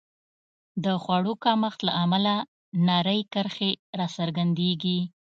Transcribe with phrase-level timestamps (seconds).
[0.83, 2.33] د خوړو کمښت له امله
[2.87, 4.99] نرۍ کرښې راڅرګندېږي.